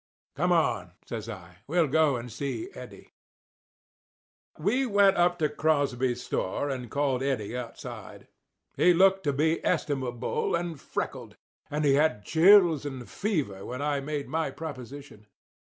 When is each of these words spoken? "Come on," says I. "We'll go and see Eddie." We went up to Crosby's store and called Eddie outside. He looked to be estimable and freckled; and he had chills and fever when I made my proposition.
"Come 0.35 0.51
on," 0.51 0.93
says 1.05 1.29
I. 1.29 1.57
"We'll 1.67 1.85
go 1.87 2.15
and 2.15 2.31
see 2.31 2.71
Eddie." 2.73 3.13
We 4.57 4.83
went 4.87 5.15
up 5.15 5.37
to 5.37 5.47
Crosby's 5.47 6.23
store 6.23 6.71
and 6.71 6.89
called 6.89 7.21
Eddie 7.21 7.55
outside. 7.55 8.27
He 8.75 8.95
looked 8.95 9.23
to 9.25 9.31
be 9.31 9.63
estimable 9.63 10.55
and 10.55 10.81
freckled; 10.81 11.37
and 11.69 11.85
he 11.85 11.93
had 11.93 12.25
chills 12.25 12.83
and 12.83 13.07
fever 13.07 13.63
when 13.63 13.83
I 13.83 13.99
made 13.99 14.27
my 14.27 14.49
proposition. 14.49 15.27